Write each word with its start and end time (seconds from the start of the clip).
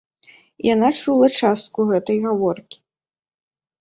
Яна 0.67 0.87
чула 1.01 1.29
частку 1.41 1.87
гэтай 1.93 2.17
гаворкі. 2.27 2.77